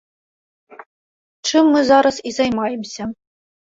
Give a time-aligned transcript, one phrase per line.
[1.51, 3.03] Чым мы зараз і займаемся.